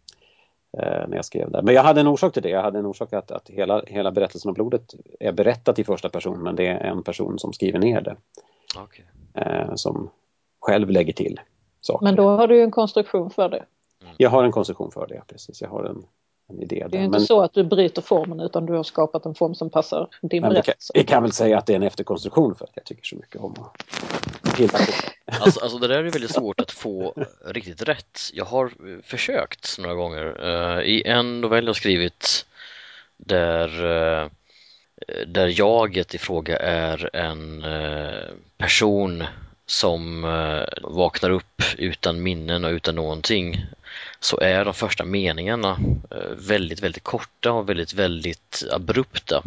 [0.77, 1.61] eh, när jag skrev det.
[1.61, 2.49] Men jag hade en orsak till det.
[2.49, 6.09] Jag hade en orsak att, att hela, hela berättelsen om blodet är berättat i första
[6.09, 8.15] person men det är en person som skriver ner det.
[8.83, 9.05] Okay.
[9.33, 10.09] Eh, som
[10.59, 11.39] själv lägger till
[11.81, 12.03] saker.
[12.03, 13.65] Men då har du en konstruktion för det?
[14.01, 14.15] Mm.
[14.17, 15.61] Jag har en konstruktion för det, precis.
[15.61, 16.03] Jag har en,
[16.49, 16.87] en idé.
[16.89, 17.25] Det är inte men...
[17.25, 20.91] så att du bryter formen utan du har skapat en form som passar din berättelse.
[20.95, 23.41] Jag kan väl säga att det är en efterkonstruktion för att jag tycker så mycket
[23.41, 24.91] om att pilla på.
[25.41, 27.13] Alltså, alltså det där är väldigt svårt att få
[27.45, 28.19] riktigt rätt.
[28.33, 30.45] Jag har försökt några gånger.
[30.45, 32.45] Uh, I en novell jag skrivit
[33.17, 34.27] där uh,
[35.27, 37.65] där jaget i fråga är en
[38.57, 39.23] person
[39.65, 40.21] som
[40.83, 43.65] vaknar upp utan minnen och utan någonting
[44.19, 45.77] så är de första meningarna
[46.31, 49.43] väldigt, väldigt korta och väldigt, väldigt abrupta.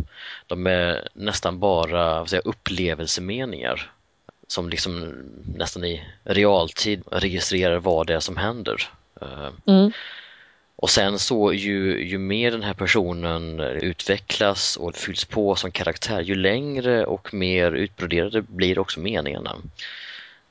[0.47, 3.91] De är nästan bara säga, upplevelsemeningar
[4.47, 5.15] som liksom
[5.57, 8.89] nästan i realtid registrerar vad det är som händer.
[9.21, 9.93] Eh, mm.
[10.77, 16.21] Och sen så ju, ju mer den här personen utvecklas och fylls på som karaktär,
[16.21, 19.57] ju längre och mer utbroderade blir också meningarna.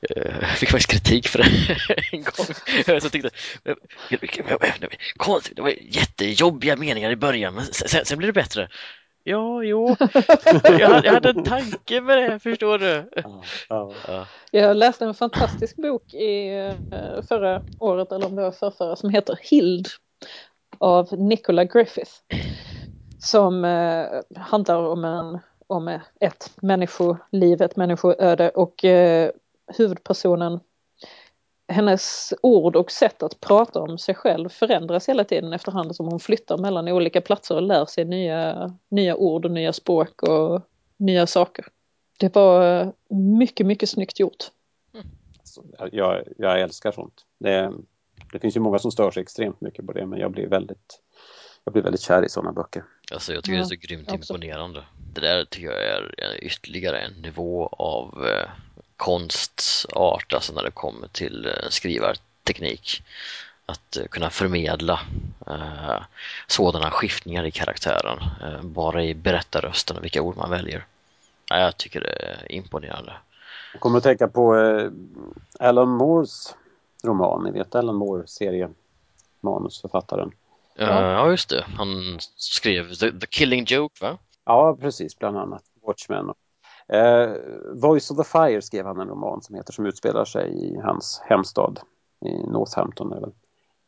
[0.09, 1.45] Eh, jag fick faktiskt kritik för det
[2.11, 2.45] en gång.
[2.85, 3.29] Jag tyckte,
[5.17, 8.69] konstigt, det var jättejobbiga meningar i början men sen, sen blev det bättre.
[9.23, 9.95] Ja, jo.
[10.63, 13.09] Jag, jag hade en tanke med det, förstår du.
[13.69, 14.27] Ja, ja.
[14.51, 16.57] Jag läste en fantastisk bok i
[16.89, 19.87] eh, förra året, eller om det var förra, som heter Hild
[20.77, 22.11] av Nicola Griffith.
[23.17, 29.31] Som eh, handlar om, en, om ett människoliv, ett människoöde och eh,
[29.77, 30.59] huvudpersonen
[31.71, 36.19] hennes ord och sätt att prata om sig själv förändras hela tiden efterhand som hon
[36.19, 40.61] flyttar mellan olika platser och lär sig nya, nya ord och nya språk och
[40.97, 41.65] nya saker.
[42.19, 42.93] Det var
[43.39, 44.51] mycket, mycket snyggt gjort.
[45.91, 47.25] Jag, jag älskar sånt.
[47.39, 47.73] Det,
[48.31, 51.01] det finns ju många som stör sig extremt mycket på det men jag blir väldigt
[51.63, 52.83] jag blir väldigt kär i sådana böcker.
[53.11, 54.83] Alltså jag tycker ja, det är så grymt imponerande.
[55.15, 58.49] Det där tycker jag är ytterligare en nivå av eh,
[59.01, 63.03] konstart, alltså när det kommer till eh, skrivarteknik.
[63.65, 64.99] Att eh, kunna förmedla
[65.47, 66.01] eh,
[66.47, 68.19] sådana skiftningar i karaktären,
[68.61, 70.85] bara i berättarrösten och vilka ord man väljer.
[71.49, 73.13] Ja, jag tycker det är imponerande.
[73.73, 74.55] Jag kommer att tänka på
[75.59, 76.55] Alan Moores
[77.03, 80.31] roman, ni vet Alan Moore, seriemanusförfattaren.
[80.75, 81.65] Ja, just det.
[81.77, 84.17] Han skrev The, The Killing Joke, va?
[84.45, 85.63] Ja, precis, bland annat.
[85.85, 86.33] Watchmen
[86.91, 87.29] Eh,
[87.73, 91.21] Voice of the Fire skrev han en roman som heter som utspelar sig i hans
[91.25, 91.79] hemstad
[92.25, 93.13] i Northampton.
[93.13, 93.31] Eller?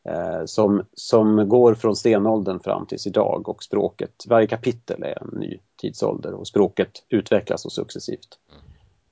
[0.08, 5.40] Eh, som, som går från stenåldern fram tills idag och språket, varje kapitel är en
[5.40, 8.38] ny tidsålder och språket utvecklas och successivt.
[8.50, 8.63] Mm.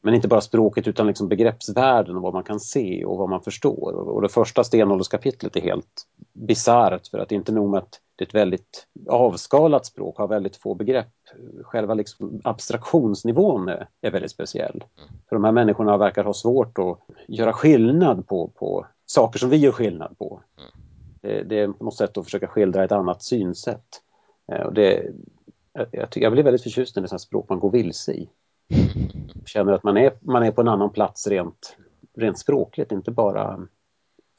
[0.02, 3.42] Men inte bara språket utan liksom begreppsvärlden och vad man kan se och vad man
[3.42, 3.92] förstår.
[3.92, 8.28] Och, det första stenålderskapitlet är helt bisarrt för att inte nog med att det är
[8.28, 11.12] ett väldigt avskalat språk, har väldigt få begrepp.
[11.62, 14.84] Själva liksom abstraktionsnivån är, väldigt speciell.
[14.98, 15.10] Mm.
[15.28, 19.56] För de här människorna verkar ha svårt att göra skillnad på, på saker som vi
[19.56, 20.40] gör skillnad på.
[20.58, 20.70] Mm.
[21.20, 24.02] Det, det, är på något sätt att försöka skildra ett annat synsätt.
[24.52, 25.12] Eh, och det,
[25.72, 28.28] jag, jag, jag blir väldigt förtjust när det är språk man går vilse i.
[29.46, 31.76] Känner att man är, man är på en annan plats rent,
[32.16, 33.60] rent språkligt, inte bara...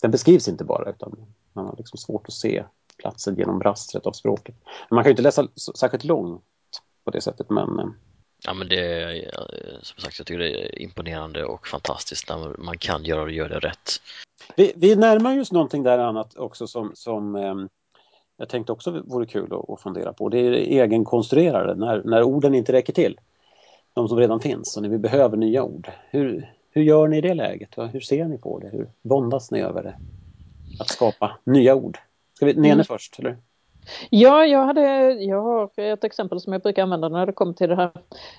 [0.02, 2.64] Den beskrivs inte bara utan man har liksom svårt att se
[2.98, 4.56] platsen genom rastret av språket.
[4.90, 6.44] Man kan ju inte läsa särskilt långt
[7.06, 7.80] på det sättet men...
[7.80, 7.86] Eh,
[8.46, 9.30] ja men det är
[9.82, 13.60] som sagt jag tycker det är imponerande och fantastiskt när man kan göra det, göra
[13.60, 13.90] det rätt.
[14.56, 17.56] Vi, vi närmar oss någonting där annat också som, som eh,
[18.38, 20.30] jag tänkte också vore kul att, att fundera på.
[20.30, 23.20] Det är egenkonstruerade, när, när orden inte räcker till.
[23.94, 25.92] De som redan finns och när vi behöver nya ord.
[26.10, 27.70] Hur, hur gör ni i det läget?
[27.92, 28.68] Hur ser ni på det?
[28.68, 29.96] Hur våndas ni över det?
[30.80, 32.00] Att skapa nya ord?
[32.34, 32.86] Ska vi, Nene mm.
[32.86, 33.38] först, eller?
[34.10, 37.70] Ja, jag, hade, jag har ett exempel som jag brukar använda när det kommer till
[37.70, 37.92] det här.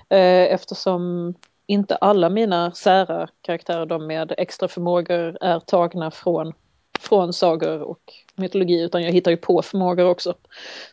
[0.08, 1.34] Eh, eftersom
[1.66, 6.52] inte alla mina sära karaktärer, de med extra förmågor, är tagna från,
[6.98, 10.34] från sagor och mytologi, utan jag hittar ju på förmågor också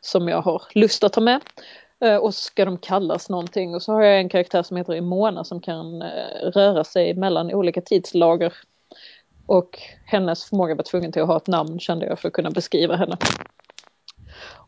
[0.02, 1.42] som jag har lust att ta med.
[2.02, 4.96] Eh, och så ska de kallas någonting och så har jag en karaktär som heter
[4.96, 8.54] Imona som kan eh, röra sig mellan olika tidslager
[9.46, 12.52] Och hennes förmåga var tvungen till att ha ett namn kände jag för att kunna
[12.52, 13.18] beskriva henne.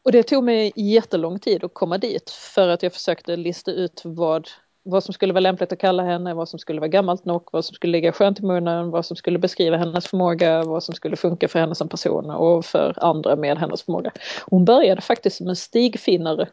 [0.04, 4.02] Och det tog mig jättelång tid att komma dit för att jag försökte lista ut
[4.06, 4.48] vad,
[4.84, 7.66] vad som skulle vara lämpligt att kalla henne, vad som skulle vara gammalt nog, vad
[7.66, 11.16] som skulle ligga skönt i munnen, vad som skulle beskriva hennes förmåga, vad som skulle
[11.16, 14.12] funka för henne som person och för andra med hennes förmåga.
[14.46, 16.48] Hon började faktiskt som en stigfinnare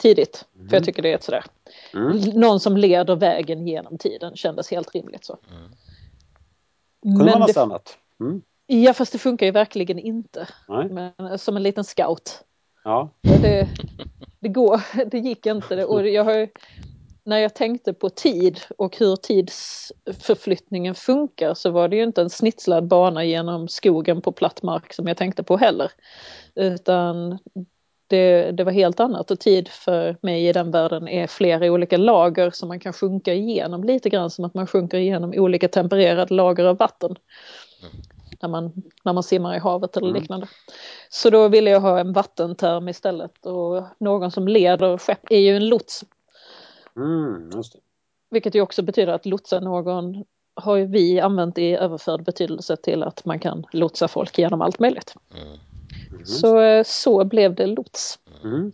[0.00, 0.68] tidigt, mm.
[0.68, 1.44] för jag tycker det är ett sådär,
[1.94, 2.16] mm.
[2.18, 5.38] någon som leder vägen genom tiden kändes helt rimligt så.
[5.50, 7.18] Mm.
[7.18, 7.98] Kunde man ha stannat?
[8.20, 8.42] Mm.
[8.66, 10.48] Ja fast det funkar ju verkligen inte.
[10.90, 12.44] Men, som en liten scout.
[12.84, 13.10] Ja.
[13.22, 13.68] Det,
[14.40, 15.84] det, går, det gick inte.
[15.84, 16.48] Och jag har,
[17.24, 22.30] när jag tänkte på tid och hur tidsförflyttningen funkar så var det ju inte en
[22.30, 25.92] snitslad bana genom skogen på platt mark som jag tänkte på heller.
[26.54, 27.38] Utan
[28.10, 31.96] det, det var helt annat och tid för mig i den världen är flera olika
[31.96, 36.34] lager som man kan sjunka igenom lite grann som att man sjunker igenom olika tempererade
[36.34, 37.16] lager av vatten.
[37.82, 38.02] Mm
[38.42, 38.72] när man,
[39.04, 40.20] när man simmar i havet eller mm.
[40.20, 40.46] liknande.
[41.08, 45.56] Så då ville jag ha en vattenterm istället och någon som leder skepp är ju
[45.56, 46.04] en lots.
[46.96, 47.50] Mm.
[48.30, 53.24] Vilket ju också betyder att lotsa någon har vi använt i överförd betydelse till att
[53.24, 55.14] man kan lotsa folk genom allt möjligt.
[55.34, 55.58] Mm.
[56.10, 56.24] Mm.
[56.24, 58.18] Så, eh, så blev det lots.
[58.44, 58.72] Mm.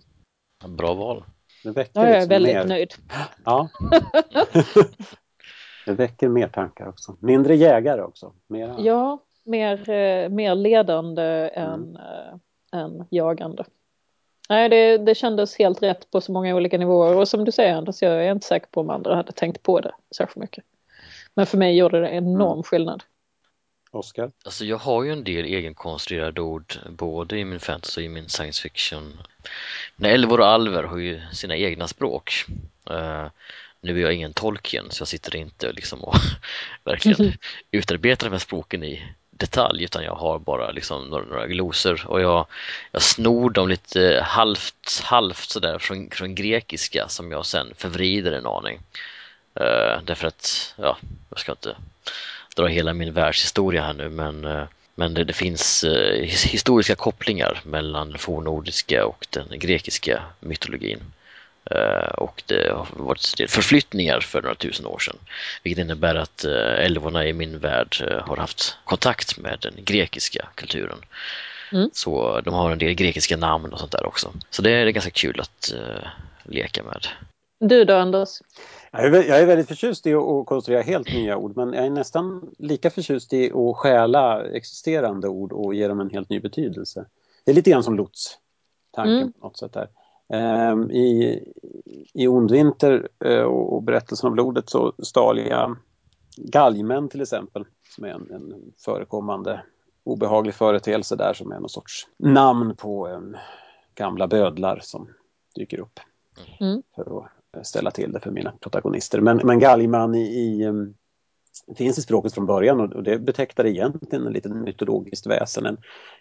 [0.68, 1.24] Bra val.
[1.64, 2.64] Det väcker ja, jag är liksom väldigt mer...
[2.64, 2.94] nöjd.
[3.44, 3.68] Ja.
[5.86, 7.16] det väcker mer tankar också.
[7.20, 8.32] Mindre jägare också.
[8.46, 8.74] Mera...
[8.78, 11.72] Ja, mer, eh, mer ledande mm.
[11.72, 13.64] än, äh, än jagande.
[14.48, 17.74] Nej, det, det kändes helt rätt på så många olika nivåer och som du säger
[17.74, 20.64] Anders, jag är inte säker på om andra hade tänkt på det särskilt mycket.
[21.34, 22.62] Men för mig gjorde det enorm mm.
[22.62, 23.02] skillnad.
[23.96, 24.30] Oskar?
[24.44, 28.28] Alltså jag har ju en del egenkonstruerade ord både i min fantasy och i min
[28.28, 29.18] science fiction.
[29.96, 32.44] Men älvor och alver har ju sina egna språk.
[32.90, 33.26] Uh,
[33.80, 36.16] nu är jag ingen Tolkien så jag sitter inte liksom och
[36.84, 37.32] verkligen
[37.70, 42.20] utarbetar de här språken i detalj utan jag har bara liksom några, några glosor och
[42.20, 42.46] jag,
[42.92, 48.46] jag snor dem lite halvt, halvt sådär från, från grekiska som jag sen förvrider en
[48.46, 48.78] aning.
[49.60, 50.98] Uh, därför att, ja,
[51.30, 51.76] jag ska inte
[52.56, 54.64] dra hela min världshistoria här nu men, uh,
[54.94, 61.00] men det, det finns uh, historiska kopplingar mellan den fornnordiska och den grekiska mytologin.
[61.70, 65.16] Eh, och det har varit förflyttningar för några tusen år sedan.
[65.62, 70.48] Vilket innebär att eh, älvorna i min värld eh, har haft kontakt med den grekiska
[70.54, 70.98] kulturen.
[71.72, 71.90] Mm.
[71.92, 74.32] Så de har en del grekiska namn och sånt där också.
[74.50, 76.08] Så det är ganska kul att uh,
[76.44, 77.06] leka med.
[77.58, 78.28] Du då Anders?
[78.92, 82.90] Jag är, väldigt förtjust i att konstruera helt nya ord men jag är nästan lika
[82.90, 87.06] förtjust i att stjäla existerande ord och ge dem en helt ny betydelse.
[87.44, 88.38] Det är lite grann som lots,
[88.90, 89.32] tanken mm.
[89.32, 89.88] på något sätt där.
[90.72, 91.40] Um, I
[92.14, 95.76] i Ondvinter uh, och berättelsen om blodet så stal jag
[96.36, 97.64] galgmän till exempel,
[97.94, 99.62] som är en, en förekommande
[100.04, 103.36] obehaglig företeelse där som är någon sorts namn på um,
[103.94, 105.08] gamla bödlar som
[105.54, 106.00] dyker upp
[106.60, 106.82] mm.
[106.94, 109.20] för att ställa till det för mina protagonister.
[109.20, 110.94] Men, men galgman i, i um,
[111.76, 115.76] finns i språket från början och det betecknar egentligen en liten mytologiskt väsen, en,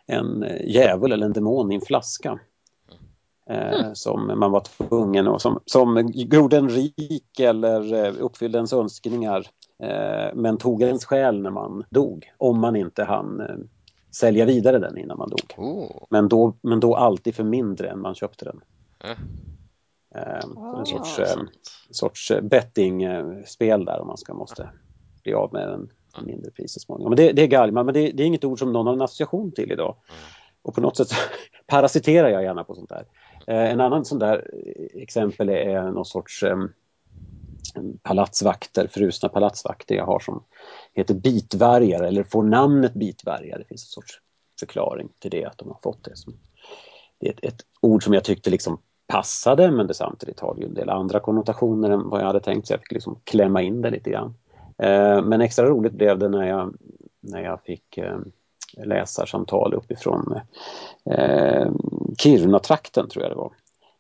[0.06, 2.40] en eh, djävul eller en demon i en flaska
[3.50, 8.74] eh, som man var tvungen och som, som gjorde en rik eller eh, uppfyllde ens
[8.74, 9.48] önskningar
[10.34, 13.42] men tog ens själ när man dog om man inte hann
[14.16, 15.54] sälja vidare den innan man dog.
[15.58, 16.06] Oh.
[16.10, 18.62] Men, då, men då alltid för mindre än man köpte den.
[19.04, 19.18] Mm.
[20.56, 20.80] Oh.
[20.80, 21.42] En sorts, eh,
[21.90, 24.70] sorts bettingspel där om man ska måste
[25.24, 25.90] bli av med en
[26.26, 27.10] mindre pris så småningom.
[27.10, 29.02] Men det, det är galman, men det, det, är inget ord som någon har en
[29.02, 29.96] association till idag.
[30.10, 30.20] Mm.
[30.62, 31.08] Och på något sätt
[31.68, 33.06] parasiterar jag gärna på sånt där.
[33.48, 34.52] Eh, en annan sån där
[34.94, 36.58] exempel är någon sorts eh,
[38.04, 40.44] palatsvakter, frusna palatsvakter jag har som
[40.94, 43.58] heter bitvargar eller får namnet bitvargar.
[43.58, 44.22] Det finns en sorts
[44.60, 46.14] förklaring till det, att de har fått det.
[47.20, 50.66] det är ett, ett ord som jag tyckte liksom passade men det samtidigt har ju
[50.66, 53.82] en del andra konnotationer än vad jag hade tänkt så jag fick liksom klämma in
[53.82, 54.34] det lite grann.
[54.78, 56.76] Eh, men extra roligt blev det när jag,
[57.22, 58.18] när jag fick eh,
[58.78, 60.40] läsarsamtal uppifrån
[61.10, 61.72] eh,
[62.18, 63.52] Kiruna-trakten tror jag det var.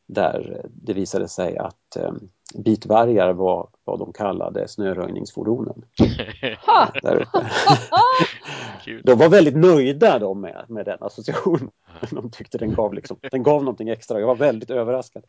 [0.07, 2.11] Där det visade sig att eh,
[2.55, 5.85] bitvargar var vad de kallade snöröjningsfordonen.
[9.03, 11.69] de var väldigt nöjda de med, med den associationen.
[12.11, 14.19] De tyckte den gav, liksom, den gav någonting extra.
[14.19, 15.23] Jag var väldigt överraskad.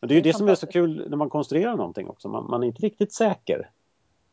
[0.00, 2.28] Men det är ju det som är så kul när man konstruerar någonting också.
[2.28, 3.70] Man, man är inte riktigt säker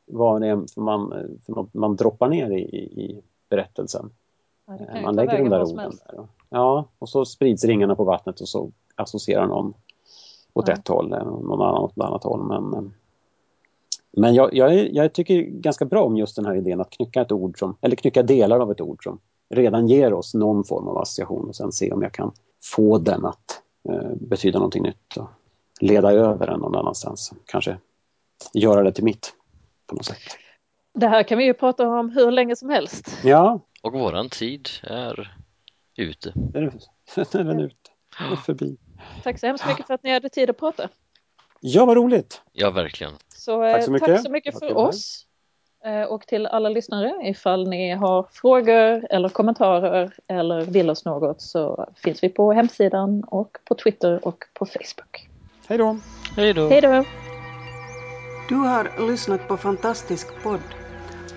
[0.06, 1.14] vad det är man,
[1.48, 4.10] man, man droppar ner i, i berättelsen.
[4.66, 6.28] Ja, man lägger de där orden där.
[6.50, 9.74] Ja, och så sprids ringarna på vattnet och så associerar någon
[10.54, 10.74] åt ja.
[10.74, 12.44] ett håll, någon annan åt ett annat håll.
[12.44, 12.94] Men,
[14.12, 17.32] Men jag, jag, jag, tycker ganska bra om just den här idén att knycka ett
[17.32, 20.98] ord som, eller knycka delar av ett ord som redan ger oss någon form av
[20.98, 22.32] association och sen se om jag kan
[22.64, 25.30] få den att eh, betyda någonting nytt och
[25.82, 27.34] leda över den någon annanstans.
[27.46, 27.78] Kanske
[28.54, 29.34] göra det till mitt
[29.88, 30.18] på något sätt.
[30.94, 33.18] Det här kan vi ju prata om hur länge som helst.
[33.24, 33.60] Ja.
[33.82, 35.38] Och våran tid är
[35.96, 36.34] ute.
[36.54, 37.76] Den är, den ute.
[38.20, 38.78] Den är förbi.
[39.24, 40.90] Tack så hemskt mycket för att ni hade tid att prata.
[41.60, 42.42] Ja, vad roligt!
[42.52, 43.14] Ja, verkligen.
[43.36, 45.26] Så, tack så mycket, tack så mycket för oss.
[45.86, 51.42] Eh, och till alla lyssnare, ifall ni har frågor eller kommentarer eller vill oss något
[51.42, 55.30] så finns vi på hemsidan och på Twitter och på Facebook.
[55.68, 56.00] Hej då!
[56.36, 56.70] Hej då!
[56.70, 57.06] Hej då!
[58.50, 60.62] Du har lyssnat på Fantastisk podd.